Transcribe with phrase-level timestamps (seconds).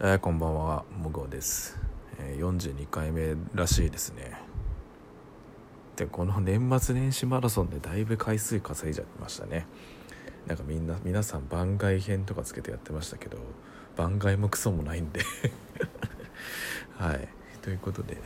[0.00, 1.76] えーこんばんはもごです、
[2.20, 4.40] えー42回目らしいですね。
[5.96, 9.66] でこの年末年始マラソンでだいぶ回数稼いじゃいましたね。
[10.46, 13.38] なんかみんな皆さん番外編とかつけてやってましたけど
[13.96, 15.20] 番外もクソもないんで。
[16.96, 17.28] はい。
[17.60, 18.20] ということでね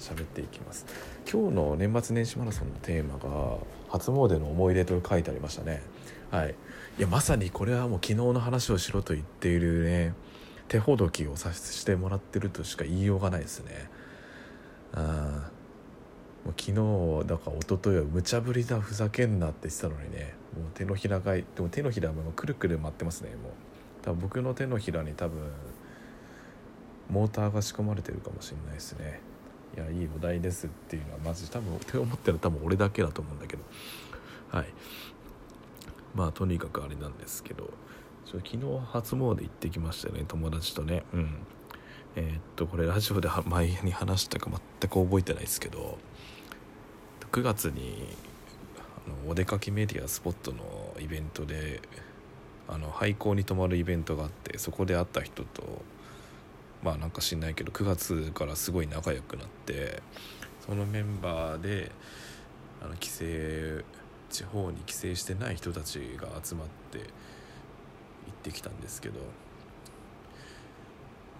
[0.00, 0.84] 喋っていきます。
[1.32, 3.58] 今日の年末年始マラソンのテーマが
[3.88, 5.80] 初詣の思い出と書いてありましたね。
[6.32, 6.56] はい。
[6.98, 10.12] いやまさにこれはもう昨日の話をしろと言っているね
[10.68, 13.90] 手ほどきをさせてもらってるとしか言いようがないですね。
[14.92, 15.50] あ
[16.44, 20.34] もう昨日だから一昨日は無茶ぶりだふざけんなって言ってたのにね。
[20.56, 23.52] もう手のひらがいでも手のひらもくるくる回ってますねもう。
[24.02, 25.38] 多分僕の手のひらに多分
[27.10, 29.20] モーターが仕込まれてるかもしれないですね。
[29.76, 33.62] いやいいお題ですっていうのはマジ多分って思ってるのは多分俺だけだと思うんだけど。
[34.50, 34.66] はい。
[36.14, 37.70] まあとにかくあれなんですけど。
[38.26, 38.58] 昨日
[38.92, 41.04] 初詣行ってきましたね友達とね。
[41.12, 41.36] うん。
[42.16, 45.98] えーっとこれラジオで 前に話したか全く覚えてないですけど
[47.30, 48.16] 9月に
[49.06, 51.82] あのお出かけメディアスポットのイベントで
[52.68, 55.82] あの廃校に泊まるイベントがあってそこで会った人と
[56.82, 60.02] まあなんか知んないけど9月からすごい仲良くなって
[60.66, 61.92] そのメンバーで
[62.82, 63.16] あの帰省
[64.30, 67.10] 地方に帰省してない人たちが集まって
[68.48, 69.20] ってきたんですけど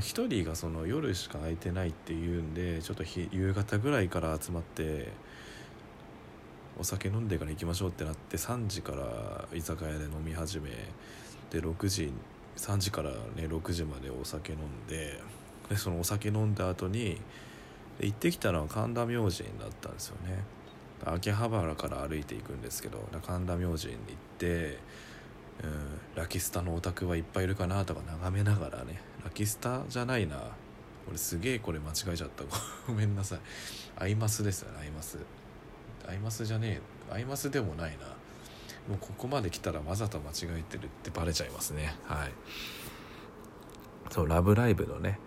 [0.00, 5.12] 一人がその夜しか空いてないっていうんでちょっと夕方ぐらいから集まって
[6.78, 10.70] お酒飲んでから行きましょうってなって3時から居酒屋で飲み始め
[11.50, 12.12] で6時
[12.56, 15.20] 3時からね6時までお酒飲んで
[15.70, 17.20] でそのお酒飲んだ後に
[18.00, 20.44] 行ってきたのは神田明神だったんですよね。
[21.04, 24.78] 秋葉原から歩いていくんですけど神田明神に行って、
[25.62, 29.00] うん、ラキスタのオタクはいっぱいいるかなとか眺めながらね。
[29.24, 30.36] ラキスタじゃないな。
[31.08, 32.44] 俺すげえこれ間違えちゃった。
[32.86, 33.40] ごめんなさい。
[33.98, 35.18] アイマスですよねアイマス。
[36.06, 36.80] アイマスじゃね
[37.10, 37.14] え。
[37.14, 38.06] アイマスでもないな。
[38.88, 41.94] もうここまで来たらわざと間違えてるってバレちゃいますね。
[42.04, 42.32] はい。
[44.10, 45.18] そう「ラブライブ!」のね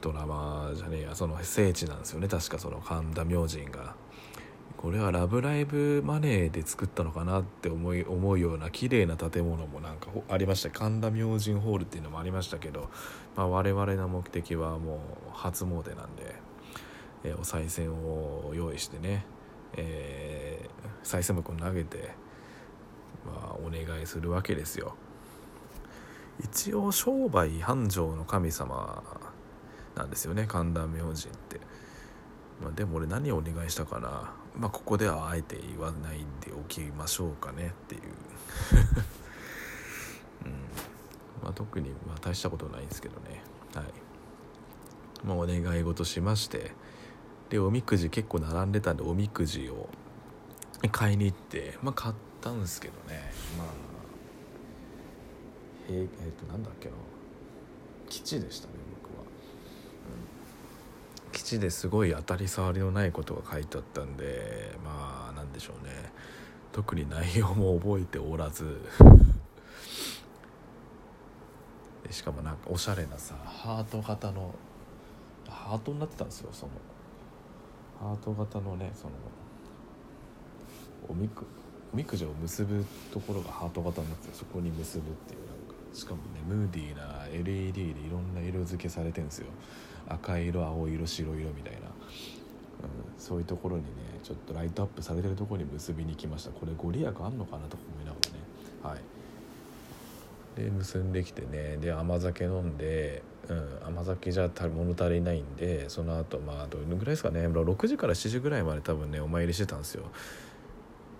[0.00, 1.14] ドラマじゃねえや。
[1.14, 2.28] その聖地なんですよね。
[2.28, 3.94] 確かその神田明神が。
[4.80, 10.70] これは「ラブライブ!」マネーで作ったのかなって思い思うような綺麗な建物もなんかありました。
[10.70, 12.88] 神田明神ホールっていうのもありましたけど、
[13.36, 14.98] まあ、我々の目的はもう
[15.34, 16.34] 初詣なんで、
[17.24, 19.26] えーお賽銭を用意してね、
[19.76, 22.14] えー、賽銭箱に投げて、
[23.26, 24.94] まあ、お願いするわけですよ。
[26.42, 29.02] 一応商売繁盛の神様
[29.94, 30.46] なんですよね。
[30.48, 31.14] 神田明神っ
[31.50, 31.60] て、
[32.62, 34.32] まあ、でも俺何をお願いしたかな。
[34.58, 37.68] まあここではあえて言わないでおきましょうかね。
[37.68, 38.02] っていう、
[40.44, 40.52] うん。
[41.42, 43.42] まあ、特にまあ大したことないんですけどね。
[43.74, 43.84] はい。
[45.24, 46.72] まあお願い事しまして。
[47.48, 49.88] でおみくじ結構並んでたんでおみくじを
[50.92, 53.32] 買いに行ってまあ買ったんですけどね。
[53.58, 53.66] まあ
[55.88, 56.94] えー、えーとなんだっけな。
[58.08, 58.74] 吉でしたね
[61.58, 66.12] ですごい当たり障りのないことが書いてあったんでまあなんでしょうね。
[66.72, 68.80] 特に内容も覚えておらず。
[72.10, 74.52] しかもなんかおしゃれなさハート型の
[75.48, 76.72] ハートになってたんですよその。
[78.00, 79.12] ハート型のねその
[81.08, 81.46] おみく
[81.92, 85.56] おみくじを結ぶところがハート型になってそこに結ぶっていうなん
[85.92, 89.46] しかもねムーディーな LED でいろんな色付けされてるんですよ。
[90.08, 91.84] 赤色青色白色みたいな、うん、
[93.16, 93.88] そういうところにね
[94.22, 96.50] ちょっとライトアップされてるところに結びに来ました。
[96.50, 98.16] これご利益あんのかなとか思いなが
[98.82, 98.94] らね。
[98.94, 99.00] はい。
[100.56, 101.76] で結んできてね。
[101.76, 107.46] で甘酒飲んで、うん、甘酒じゃ物足りないんでその後まあどのぐらいですかね。
[107.46, 110.04] 6時から7時ぐらいまで多分ねお参りしてたんですよ。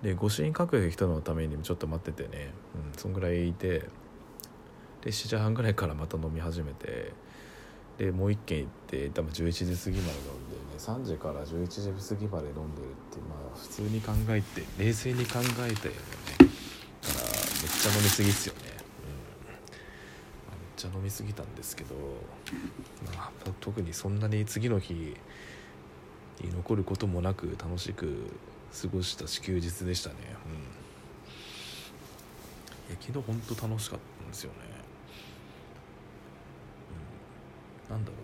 [0.03, 3.85] で御朱印書く人のためにちょっと待っててね、うん、そんぐらいいて
[5.03, 7.13] で7時半ぐらいからまた飲み始めて
[7.99, 15.95] でもう一軒行って多分11時過ぎまで飲んでね3時から11時過ぎまで飲んでるってまあ普通に考えて冷静に考えてね。
[17.03, 18.71] だからめっちゃ飲みすぎっすよね、うん、
[19.49, 19.59] めっ
[20.77, 21.95] ちゃ飲みすぎたんですけど、
[23.17, 23.31] まあ、
[23.61, 25.17] 特にそんなに次の日に
[26.55, 28.27] 残ることもなく楽しく
[28.81, 30.17] 過ごした休日でしたね、
[32.89, 34.80] うん、いや昨日本当楽しかったんですよね。
[37.91, 38.17] なんだろ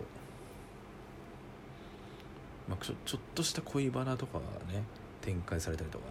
[2.67, 4.39] う、まあ、ちょちょっとした恋バナとか
[4.71, 4.83] ね
[5.21, 6.05] 展開されたりとか、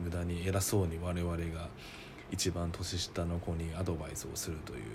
[0.00, 1.68] うん、無駄に偉そうに我々が
[2.30, 4.80] 一番年下の子にアドバイスをするという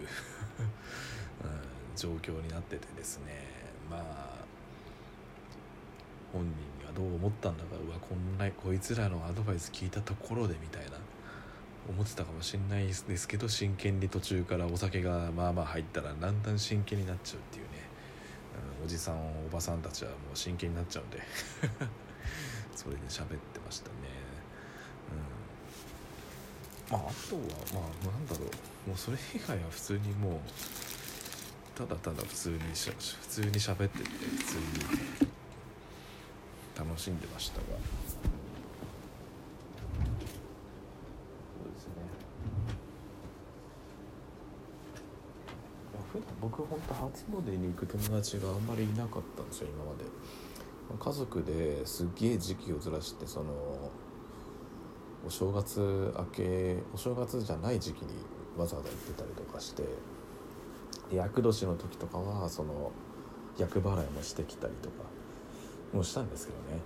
[1.44, 1.50] うん、
[1.96, 3.46] 状況になっててですね。
[3.90, 4.38] まあ
[6.34, 10.98] 本人にはどう思ったんだかうわこんなこいつらのアドバイス聞いたところでみたいな。
[11.90, 17.72] 思ってたかもしれないですけど真剣に途中からお酒がまあまあ入ったらだんだん真剣になっちゃうっていうね、
[18.80, 21.22] うん、おじさんおばさんたちはもう真剣になっちゃうんで。
[22.76, 23.96] それで喋ってましたね、
[26.92, 27.42] うん、まああとは
[27.82, 28.50] まあなんだろう。
[28.88, 30.40] もうそれ以外は普通にもう
[31.78, 32.96] ただただ普通にし普
[33.28, 34.12] 通に喋ってて普
[34.46, 34.62] 通に
[36.78, 37.76] 楽しんでましたがそう
[41.74, 41.94] ですね
[46.14, 50.06] 普段僕本当初詣に行く友達があんまりいなかったんですよ今まで。
[51.00, 53.92] 家族ですっげえ時期をずらしてその
[55.26, 58.14] お正月明けお正月じゃない時期に
[58.58, 59.84] わざわざ行ってたりとかして
[61.12, 62.92] 厄年の時とかはその
[63.58, 65.04] 厄払いもしてきたりとか
[65.94, 66.80] もしたんですけどね。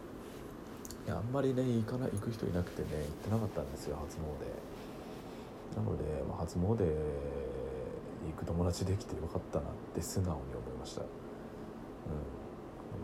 [1.06, 4.72] いやあんまりね行かない行く人いなくてね行ってなかったんですよ初詣。
[5.78, 6.78] なので、まあ、初詣
[8.30, 11.08] 行く友達できてよかったなって素直に思いました、うん、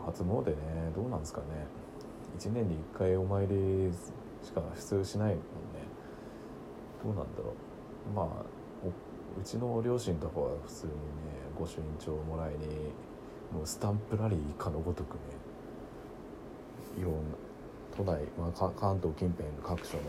[0.06, 0.56] 初詣ね
[0.94, 1.46] どうなんですかね。
[2.38, 3.92] 1年に1回お参り
[4.44, 5.42] しか普通しないもんね。
[7.02, 7.54] どうなんだろ
[8.12, 8.14] う。
[8.14, 8.26] まあ
[9.38, 10.96] うちの両親とかは普通にね
[11.58, 12.56] 御朱印帳をもらいに
[13.52, 15.20] もうスタンプラリーかのごとくね
[16.98, 17.18] いろんな
[17.96, 20.02] 都内、まあ、関東近辺各所の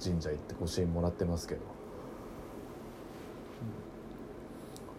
[0.00, 1.60] 神社行って御朱印もらってますけど、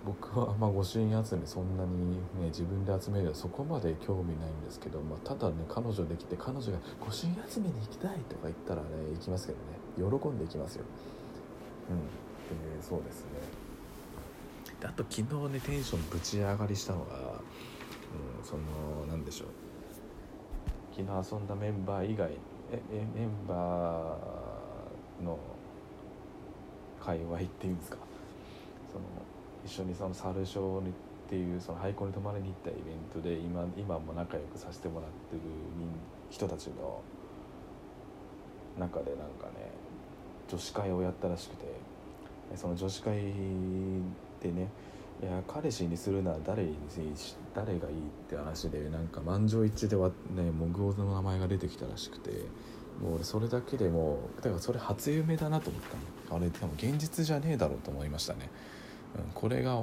[0.05, 10.09] 僕はまあ御朱印集めそんなにね自分で集めるはそこまで興味ないんですけど、まあ、ただね彼女できて彼女が御朱印集めに行きたいとか言ったらね行きますけどね。
[10.19, 10.83] 喜んで行きますよ。
[11.89, 11.97] うん。
[11.97, 13.29] えー、そうですね。
[14.83, 15.15] あと昨
[15.47, 18.61] 日ねテンションぶち上がりしたのが、うん、その
[19.09, 19.47] 何でしょう。
[20.91, 22.31] 昨日遊んだメンバー以外
[22.71, 25.39] ええメンバーの
[27.00, 27.97] 界隈っていうんですか？
[29.65, 30.92] 一緒にその猿シにっ
[31.30, 32.83] ていうその廃校に泊まりに行ったイベン
[33.13, 35.42] トで今今も仲良くさせてもらってる
[36.30, 37.01] 人たちの
[38.77, 39.71] 中でなんかね
[40.48, 41.65] 女子会をやったらしくて
[42.56, 43.15] その女子会
[44.42, 44.68] でね
[45.21, 46.75] いや彼氏にするなら誰に
[47.56, 47.80] 誰がいいっ
[48.30, 52.31] て話でなんか満場一致ではねモグオの名前が出てきたらしくて
[53.01, 56.13] もう俺それだけでもだからそれ初夢だなと思ったの。
[56.38, 58.50] あれでも現実じゃねえだろうと思いましたね、
[59.18, 59.80] うん、これが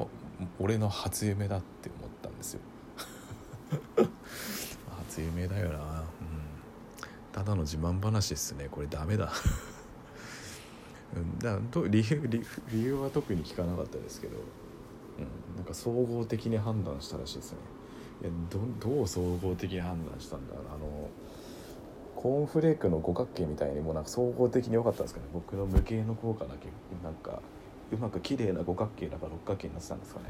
[0.59, 2.61] 俺の初夢だって思ったんですよ。
[5.06, 6.05] 初夢だよな、うん、
[7.32, 8.69] ただの自慢話っすね。
[8.71, 9.32] これダメだ。
[11.43, 14.37] だから理由理由は特に聞かなかったですけど、
[15.19, 17.59] うん、なんか総合的に判断したらしいですね。
[18.23, 18.31] いや
[18.81, 21.09] どう総合的に判断したんだあの
[22.15, 25.27] コーンフレークの五角形みたいにもなんか総合的に良かったんですかね。
[25.32, 26.69] 僕の無形の効果だけ
[27.03, 27.41] なんか
[27.93, 30.27] うまく綺麗な五角形だか六角形になってたんですかね。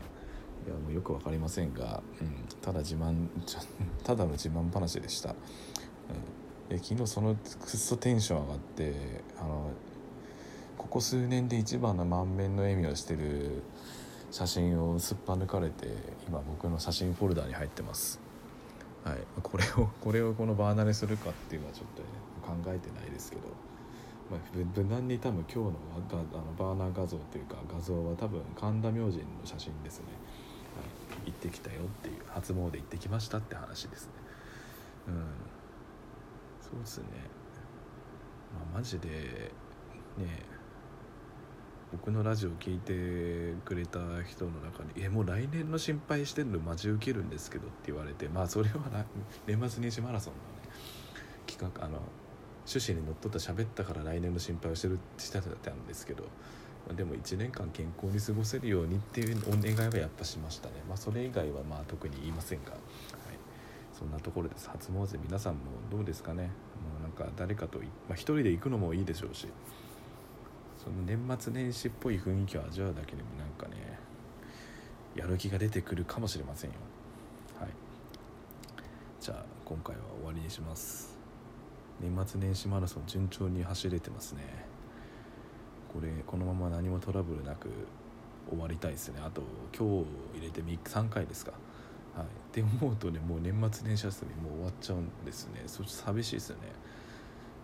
[0.66, 3.28] いやもうよく分かりませんが、うん、ただ自慢
[4.04, 8.94] ただの自慢話でした、うん、で昨日そのくっそテンション上がって
[9.38, 9.70] あの
[10.76, 13.62] ここ数年で一番の満面の笑みをしてる
[14.30, 15.88] 写真をすっぱ抜かれて
[16.28, 18.20] 今僕の写真フォルダに入ってます、
[19.04, 22.08] はい、これをこれをこのバーナーにするかっていうのはちょっと、ね、
[22.42, 23.42] 考えてないですけど、
[24.30, 25.72] まあ、無難に多分今日の
[26.12, 30.04] あのバーナー画像というか画像は多分神田明神の写真ですね、
[30.76, 34.12] はい、行ってきたよっていう初詣行ってきましたって話ですね。
[35.08, 35.14] うん。
[36.60, 37.04] そうですね。
[38.54, 39.08] まあマジで
[40.18, 40.50] ね
[41.92, 49.04] 僕のラジオ聞いてくれた人の中に「えもう来年の心配してるの待ち受けるんですけど」って言われてまあそれは
[49.46, 50.68] 年末年始マラソンのね
[51.48, 52.00] 企画あの
[52.70, 56.24] 趣旨にのっとった喋ったから来年の心配をしてるしてたんですけど
[56.88, 60.74] までも1年間健康に過ごせるようにっていうお願いはやっぱしましたね。
[60.88, 62.80] まあそれ以外はまあ特に言いませんが、はい、
[63.96, 64.68] そんなところです。
[64.68, 65.60] 初詣皆さんも
[65.90, 66.44] どうですかね。
[66.44, 66.48] も
[66.98, 69.48] うなんか誰かと、まあ、人で行くのもいいでしょうし。
[70.82, 73.98] その年末年始っぽい雰囲気を味わうだけでもなんかね
[75.14, 76.76] やる気が出てくるかもしれませんよ。
[77.60, 77.68] はい。
[79.20, 81.19] じゃあ今回は終わりにします。
[82.00, 84.40] 年末年始マラソン順調に走れてますね。
[85.92, 87.68] これこのまま何もトラブルなく
[88.48, 89.20] 終わりたいですね。
[89.24, 89.42] あと
[89.76, 91.52] 今日入れて3回ですか。
[92.16, 92.24] はい。
[92.24, 95.62] って思うとねもう年末年始休みもう終わっちゃうんですね。
[95.66, 96.62] そして寂しいですよね。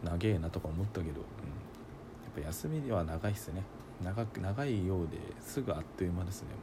[0.05, 1.23] 長えなとか思ったけど、うん、やっ
[2.35, 3.63] ぱ休みは長いっすね。
[4.05, 6.57] 長く長いようですぐあっという間ですねも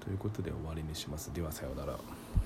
[0.00, 0.04] う。
[0.04, 1.32] ということで終わりにします。
[1.34, 1.98] ではさようなら。